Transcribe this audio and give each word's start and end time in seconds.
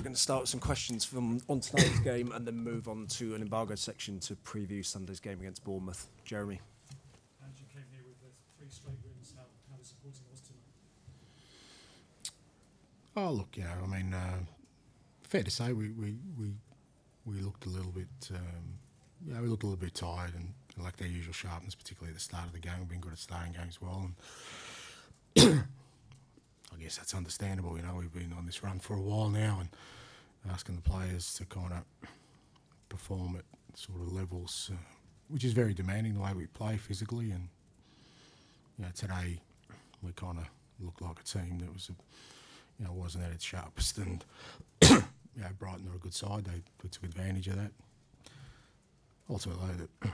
we're 0.00 0.04
going 0.04 0.14
to 0.14 0.20
start 0.20 0.40
with 0.40 0.48
some 0.48 0.60
questions 0.60 1.04
from 1.04 1.42
on 1.46 1.60
tonight's 1.60 1.98
game 2.04 2.32
and 2.32 2.46
then 2.46 2.56
move 2.56 2.88
on 2.88 3.06
to 3.06 3.34
an 3.34 3.42
embargo 3.42 3.74
section 3.74 4.18
to 4.18 4.34
preview 4.34 4.82
Sunday's 4.82 5.20
game 5.20 5.38
against 5.40 5.62
Bournemouth. 5.62 6.08
Jeremy. 6.24 6.58
And 7.44 7.52
you 7.58 7.66
came 7.70 7.84
here 7.92 8.00
with 8.08 8.18
the 8.18 8.28
three 8.56 8.70
straight 8.70 8.96
wins. 9.04 9.34
How, 9.36 9.42
how 9.70 9.76
disappointing 9.76 10.22
was 10.30 10.40
tonight? 10.40 12.32
Oh, 13.14 13.30
look, 13.30 13.48
you 13.58 13.64
know, 13.64 13.74
I 13.84 13.86
mean, 13.86 14.14
uh, 14.14 14.38
fair 15.22 15.42
to 15.42 15.50
say 15.50 15.74
we, 15.74 15.90
we, 15.90 16.16
we, 16.38 16.54
we 17.26 17.40
looked 17.42 17.66
a 17.66 17.68
little 17.68 17.92
bit, 17.92 18.08
um, 18.30 18.78
yeah, 19.28 19.38
we 19.42 19.48
looked 19.48 19.64
a 19.64 19.66
little 19.66 19.84
bit 19.84 19.92
tired 19.92 20.32
and 20.34 20.54
lacked 20.82 21.02
our 21.02 21.08
usual 21.08 21.34
sharpness, 21.34 21.74
particularly 21.74 22.12
at 22.12 22.14
the 22.14 22.22
start 22.22 22.46
of 22.46 22.54
the 22.54 22.58
game. 22.58 22.72
We've 22.78 22.88
been 22.88 23.00
good 23.00 23.12
at 23.12 23.18
starting 23.18 23.52
games 23.52 23.82
well. 23.82 24.10
And 25.36 25.64
I 25.66 25.66
guess 26.80 26.96
that's 26.96 27.14
understandable, 27.14 27.76
you 27.76 27.82
know, 27.82 27.94
we've 27.98 28.12
been 28.12 28.32
on 28.36 28.46
this 28.46 28.62
run 28.62 28.78
for 28.78 28.94
a 28.94 29.00
while 29.00 29.28
now 29.28 29.58
and 29.60 29.68
asking 30.50 30.76
the 30.76 30.82
players 30.82 31.34
to 31.34 31.44
kind 31.44 31.72
of 31.72 32.08
perform 32.88 33.36
at 33.36 33.44
sort 33.78 34.00
of 34.00 34.12
levels, 34.12 34.70
uh, 34.72 34.76
which 35.28 35.44
is 35.44 35.52
very 35.52 35.74
demanding 35.74 36.14
the 36.14 36.20
way 36.20 36.32
we 36.34 36.46
play 36.46 36.76
physically. 36.76 37.30
And, 37.30 37.48
you 38.78 38.84
know, 38.84 38.90
today 38.94 39.40
we 40.02 40.12
kind 40.12 40.38
of 40.38 40.44
looked 40.80 41.02
like 41.02 41.20
a 41.20 41.24
team 41.24 41.58
that 41.60 41.72
was 41.72 41.90
a, 41.90 41.92
you 42.78 42.86
know, 42.86 42.92
wasn't 42.92 43.24
at 43.24 43.32
its 43.32 43.44
sharpest. 43.44 43.98
And 43.98 44.24
you 44.82 45.02
know, 45.36 45.48
Brighton 45.58 45.88
are 45.92 45.96
a 45.96 45.98
good 45.98 46.14
side; 46.14 46.44
they, 46.44 46.62
they 46.82 46.88
took 46.88 47.04
advantage 47.04 47.48
of 47.48 47.56
that. 47.56 47.72
Ultimately, 49.28 49.68
that 49.78 50.12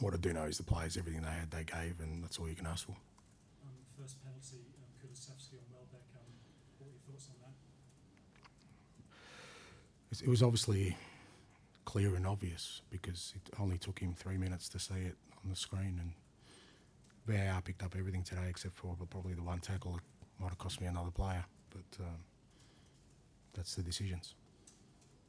what 0.00 0.14
I 0.14 0.16
do 0.16 0.32
know 0.32 0.44
is 0.44 0.58
the 0.58 0.64
players, 0.64 0.96
everything 0.96 1.22
they 1.22 1.28
had, 1.28 1.50
they 1.50 1.64
gave, 1.64 2.00
and 2.00 2.22
that's 2.22 2.38
all 2.38 2.48
you 2.48 2.54
can 2.54 2.66
ask 2.66 2.86
for. 2.86 2.92
Um, 2.92 3.72
first 3.98 4.16
penalty, 4.22 4.66
Kulusevski 5.02 5.58
on 5.58 5.66
Welbeck. 5.74 6.06
Um, 6.14 6.30
what 6.78 6.86
were 6.86 6.92
your 6.94 7.02
thoughts 7.02 7.28
on 7.34 7.36
that? 7.42 7.54
It 10.22 10.28
was 10.28 10.42
obviously 10.42 10.96
clear 11.84 12.14
and 12.14 12.26
obvious 12.26 12.82
because 12.90 13.32
it 13.34 13.42
only 13.58 13.78
took 13.78 13.98
him 13.98 14.14
three 14.14 14.36
minutes 14.36 14.68
to 14.68 14.78
see 14.78 15.10
it 15.10 15.16
on 15.42 15.50
the 15.50 15.56
screen, 15.56 15.98
and 15.98 16.12
VAR 17.26 17.60
picked 17.62 17.82
up 17.82 17.96
everything 17.98 18.22
today 18.22 18.46
except 18.48 18.76
for 18.76 18.94
probably 19.10 19.34
the 19.34 19.42
one 19.42 19.58
tackle 19.58 19.92
that 19.98 20.04
might 20.38 20.50
have 20.50 20.58
cost 20.58 20.80
me 20.80 20.86
another 20.86 21.10
player, 21.10 21.44
but 21.70 21.90
um, 22.04 22.22
that's 23.54 23.74
the 23.74 23.82
decisions. 23.82 24.34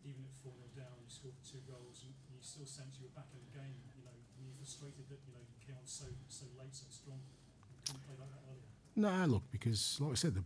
Even 0.05 0.21
at 0.29 0.35
4 0.43 0.51
0 0.51 0.85
down, 0.85 0.93
you 1.01 1.09
scored 1.09 1.33
two 1.41 1.63
goals. 1.65 2.05
You, 2.05 2.13
you 2.29 2.37
still 2.41 2.67
sense 2.67 2.99
you 2.99 3.07
were 3.09 3.15
back 3.17 3.31
in 3.33 3.39
the 3.41 3.53
game. 3.55 3.79
You 3.97 4.03
know, 4.03 4.13
were 4.37 4.45
you 4.45 4.53
frustrated 4.59 5.09
that 5.09 5.23
you 5.25 5.33
know 5.33 5.41
you 5.41 5.57
came 5.63 5.79
on 5.79 5.87
so 5.87 6.05
so 6.27 6.45
late, 6.59 6.75
so 6.75 6.85
strong, 6.91 7.23
and 7.71 7.79
couldn't 7.87 8.03
play 8.03 8.19
like 8.19 8.29
that 8.29 8.43
earlier? 8.45 8.82
No, 8.95 9.25
look, 9.25 9.43
because 9.51 9.97
like 10.01 10.11
I 10.11 10.15
said, 10.15 10.35
the, 10.35 10.43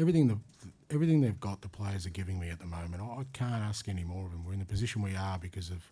everything 0.00 0.28
the 0.28 0.38
everything 0.90 1.20
they've 1.20 1.40
got, 1.40 1.60
the 1.60 1.68
players 1.68 2.06
are 2.06 2.10
giving 2.10 2.38
me 2.38 2.48
at 2.50 2.58
the 2.58 2.66
moment. 2.66 3.02
I, 3.02 3.20
I 3.20 3.24
can't 3.32 3.62
ask 3.62 3.88
any 3.88 4.04
more 4.04 4.24
of 4.24 4.32
them. 4.32 4.44
We're 4.44 4.54
in 4.54 4.58
the 4.60 4.64
position 4.64 5.02
we 5.02 5.16
are 5.16 5.38
because 5.38 5.70
of 5.70 5.90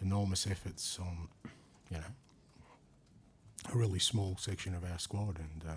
enormous 0.00 0.46
efforts 0.46 0.98
on, 1.00 1.28
you 1.90 1.96
know, 1.98 2.04
a 3.72 3.76
really 3.76 3.98
small 3.98 4.36
section 4.38 4.74
of 4.74 4.84
our 4.84 4.98
squad, 4.98 5.38
and 5.38 5.64
uh, 5.68 5.74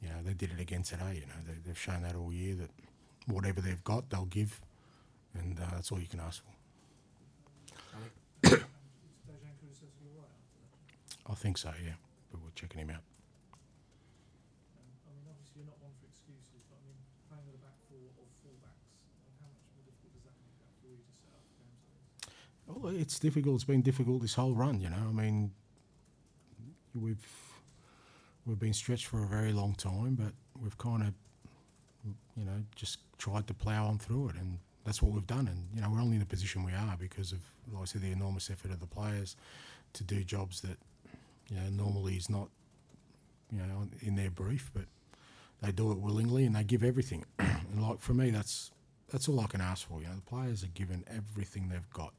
you 0.00 0.08
know 0.08 0.16
they 0.24 0.34
did 0.34 0.50
it 0.52 0.60
again 0.60 0.82
today. 0.82 1.14
You 1.14 1.26
know 1.26 1.40
they, 1.46 1.54
they've 1.66 1.78
shown 1.78 2.02
that 2.02 2.14
all 2.14 2.32
year 2.32 2.54
that 2.56 2.70
whatever 3.26 3.60
they've 3.60 3.82
got, 3.84 4.10
they'll 4.10 4.24
give, 4.26 4.60
and 5.38 5.58
uh, 5.58 5.64
that's 5.72 5.92
all 5.92 6.00
you 6.00 6.08
can 6.08 6.20
ask 6.20 6.42
for. 6.42 6.50
Dejan 9.26 9.54
Kulusevski 9.60 10.06
all 10.16 10.22
right? 10.22 11.30
I 11.30 11.34
think 11.34 11.58
so, 11.58 11.70
yeah. 11.84 11.94
But 12.30 12.40
we're 12.42 12.50
checking 12.54 12.80
him 12.80 12.90
out. 12.90 13.04
Um, 14.76 14.88
I 15.06 15.10
mean, 15.14 15.26
obviously 15.30 15.62
you're 15.62 15.70
not 15.70 15.78
one 15.80 15.92
for 16.00 16.06
excuses, 16.08 16.64
but 16.68 16.78
I 16.80 16.82
mean, 16.88 16.98
playing 17.28 17.44
with 17.46 17.60
a 17.60 17.62
back 17.62 17.76
four 17.88 17.91
or 18.18 18.26
um, 18.48 18.58
how 19.40 19.48
much 19.52 19.66
more 19.74 19.84
difficult 19.84 20.22
that 20.24 20.36
for 20.80 20.88
you 20.88 20.98
to 20.98 21.12
set 21.14 21.32
up 21.34 21.44
games 21.58 21.86
like? 22.66 22.82
Well, 22.82 22.94
it's 22.94 23.18
difficult. 23.18 23.56
It's 23.56 23.64
been 23.64 23.82
difficult 23.82 24.22
this 24.22 24.34
whole 24.34 24.54
run. 24.54 24.80
You 24.80 24.90
know, 24.90 25.04
I 25.08 25.12
mean, 25.12 25.52
we've 26.94 27.26
we've 28.46 28.58
been 28.58 28.72
stretched 28.74 29.06
for 29.06 29.22
a 29.22 29.26
very 29.26 29.52
long 29.52 29.74
time, 29.74 30.14
but 30.14 30.32
we've 30.60 30.76
kind 30.78 31.02
of, 31.02 31.14
you 32.36 32.44
know, 32.44 32.62
just 32.74 32.98
tried 33.18 33.46
to 33.46 33.54
plough 33.54 33.86
on 33.86 33.98
through 33.98 34.30
it, 34.30 34.36
and 34.36 34.58
that's 34.84 35.00
what 35.02 35.12
we've 35.12 35.26
done. 35.26 35.48
And 35.48 35.68
you 35.74 35.80
know, 35.80 35.90
we're 35.90 36.00
only 36.00 36.14
in 36.14 36.20
the 36.20 36.26
position 36.26 36.64
we 36.64 36.72
are 36.72 36.96
because 36.98 37.32
of, 37.32 37.40
like 37.72 37.82
I 37.82 37.84
said, 37.86 38.02
the 38.02 38.12
enormous 38.12 38.50
effort 38.50 38.70
of 38.70 38.80
the 38.80 38.86
players 38.86 39.36
to 39.94 40.04
do 40.04 40.24
jobs 40.24 40.60
that, 40.62 40.78
you 41.48 41.56
know, 41.56 41.68
normally 41.70 42.16
is 42.16 42.30
not, 42.30 42.48
you 43.50 43.58
know, 43.58 43.86
in 44.00 44.16
their 44.16 44.30
brief, 44.30 44.70
but 44.74 44.84
they 45.62 45.70
do 45.70 45.92
it 45.92 45.98
willingly 45.98 46.44
and 46.44 46.56
they 46.56 46.64
give 46.64 46.82
everything. 46.82 47.24
And 47.72 47.82
like 47.82 48.00
for 48.00 48.12
me, 48.12 48.30
that's 48.30 48.70
that's 49.10 49.28
all 49.28 49.40
I 49.40 49.46
can 49.46 49.60
ask 49.60 49.88
for. 49.88 50.00
You 50.00 50.06
know, 50.08 50.16
the 50.16 50.22
players 50.22 50.62
are 50.62 50.68
given 50.68 51.04
everything 51.08 51.68
they've 51.68 51.90
got, 51.92 52.12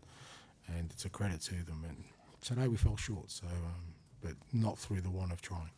and 0.68 0.90
it's 0.92 1.06
a 1.06 1.10
credit 1.10 1.42
to 1.42 1.56
them. 1.64 1.86
And 1.88 2.04
today 2.42 2.68
we 2.68 2.76
fell 2.76 2.98
short, 2.98 3.30
so 3.30 3.46
um, 3.46 3.94
but 4.22 4.34
not 4.52 4.78
through 4.78 5.02
the 5.02 5.12
want 5.12 5.32
of 5.32 5.42
trying. 5.42 5.70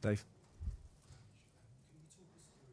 Dave. 0.00 0.24
Can 1.84 2.00
you 2.00 2.08
talk 2.08 2.32
us 2.32 2.48
through 2.56 2.72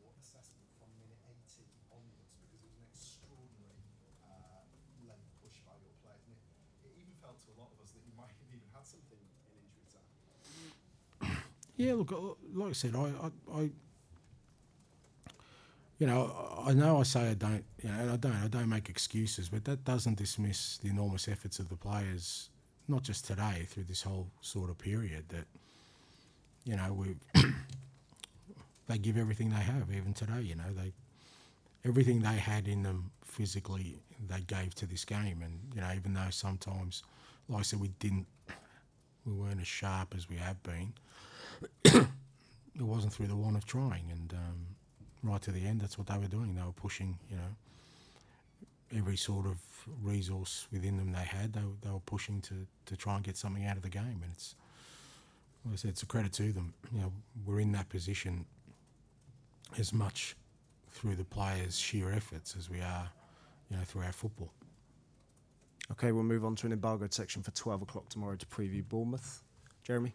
uh, 0.00 0.16
assessment 0.16 0.64
from 0.80 0.88
minute 0.96 1.20
80 1.28 1.60
onwards? 1.92 2.32
Because 2.40 2.48
it 2.56 2.64
was 2.64 2.72
an 2.72 2.88
extraordinary 2.88 3.84
uh, 4.24 4.64
push 5.44 5.60
by 5.68 5.76
your 5.84 5.92
players. 6.00 6.24
And 6.24 6.40
it, 6.40 6.40
it 6.88 6.94
even 7.04 7.12
felt 7.20 7.36
to 7.44 7.52
a 7.52 7.56
lot 7.60 7.68
of 7.68 7.84
us 7.84 7.92
that 7.92 8.00
you 8.00 8.16
might 8.16 8.32
have 8.32 8.48
even 8.48 8.64
had 8.72 8.86
something 8.88 9.20
in 9.20 9.28
injury 9.60 9.88
time. 9.92 10.08
Yeah, 11.78 11.94
look, 11.94 12.10
like 12.54 12.70
I 12.70 12.72
said, 12.74 12.96
I, 12.98 13.06
I, 13.22 13.30
I 13.54 13.70
you 15.98 16.06
know, 16.06 16.32
I 16.64 16.74
know 16.74 17.00
I 17.00 17.02
say 17.02 17.30
I 17.30 17.34
don't, 17.34 17.64
you 17.82 17.90
know, 17.90 18.12
I 18.12 18.16
don't, 18.16 18.32
I 18.32 18.48
don't 18.48 18.68
make 18.68 18.88
excuses, 18.88 19.48
but 19.48 19.64
that 19.64 19.84
doesn't 19.84 20.16
dismiss 20.16 20.78
the 20.78 20.88
enormous 20.88 21.26
efforts 21.26 21.58
of 21.58 21.68
the 21.68 21.76
players, 21.76 22.50
not 22.86 23.02
just 23.02 23.26
today, 23.26 23.66
through 23.68 23.84
this 23.84 24.02
whole 24.02 24.28
sort 24.40 24.70
of 24.70 24.78
period. 24.78 25.24
That, 25.30 25.44
you 26.64 26.76
know, 26.76 26.92
we, 26.92 27.16
they 28.86 28.98
give 28.98 29.16
everything 29.18 29.50
they 29.50 29.56
have, 29.56 29.90
even 29.92 30.14
today. 30.14 30.40
You 30.42 30.54
know, 30.54 30.72
they, 30.72 30.92
everything 31.84 32.20
they 32.20 32.36
had 32.36 32.68
in 32.68 32.84
them 32.84 33.10
physically, 33.24 33.98
they 34.28 34.40
gave 34.42 34.76
to 34.76 34.86
this 34.86 35.04
game, 35.04 35.42
and 35.42 35.58
you 35.74 35.80
know, 35.80 35.90
even 35.96 36.14
though 36.14 36.30
sometimes, 36.30 37.02
like 37.48 37.60
I 37.60 37.62
said, 37.62 37.80
we 37.80 37.88
didn't, 37.98 38.26
we 39.26 39.32
weren't 39.32 39.60
as 39.60 39.66
sharp 39.66 40.14
as 40.16 40.28
we 40.28 40.36
have 40.36 40.62
been. 40.62 40.92
it 41.84 42.06
wasn't 42.78 43.12
through 43.12 43.26
the 43.26 43.36
want 43.36 43.56
of 43.56 43.66
trying, 43.66 44.10
and 44.12 44.32
um, 44.32 44.66
right 45.22 45.40
to 45.42 45.50
the 45.50 45.64
end. 45.66 45.80
That's 45.80 45.98
what 45.98 46.06
they 46.06 46.18
were 46.18 46.28
doing. 46.28 46.54
They 46.54 46.62
were 46.62 46.72
pushing, 46.72 47.18
you 47.30 47.36
know, 47.36 48.98
every 48.98 49.16
sort 49.16 49.46
of 49.46 49.58
resource 50.02 50.66
within 50.72 50.96
them 50.96 51.12
they 51.12 51.24
had. 51.24 51.52
They, 51.52 51.60
they 51.82 51.90
were 51.90 52.00
pushing 52.00 52.40
to, 52.42 52.66
to 52.86 52.96
try 52.96 53.16
and 53.16 53.24
get 53.24 53.36
something 53.36 53.66
out 53.66 53.76
of 53.76 53.82
the 53.82 53.88
game, 53.88 54.20
and 54.22 54.32
it's 54.32 54.54
like 55.64 55.74
I 55.74 55.76
said, 55.76 55.90
it's 55.90 56.02
a 56.02 56.06
credit 56.06 56.32
to 56.34 56.52
them. 56.52 56.72
You 56.92 57.00
know, 57.00 57.12
we're 57.44 57.60
in 57.60 57.72
that 57.72 57.88
position 57.88 58.46
as 59.78 59.92
much 59.92 60.36
through 60.90 61.16
the 61.16 61.24
players' 61.24 61.78
sheer 61.78 62.10
efforts 62.10 62.54
as 62.56 62.70
we 62.70 62.80
are, 62.80 63.10
you 63.70 63.76
know, 63.76 63.82
through 63.84 64.02
our 64.02 64.12
football. 64.12 64.50
Okay, 65.92 66.12
we'll 66.12 66.22
move 66.22 66.44
on 66.44 66.54
to 66.56 66.66
an 66.66 66.72
embargoed 66.72 67.12
section 67.12 67.42
for 67.42 67.50
12 67.50 67.82
o'clock 67.82 68.08
tomorrow 68.08 68.36
to 68.36 68.46
preview 68.46 68.86
Bournemouth. 68.86 69.42
Jeremy? 69.82 70.14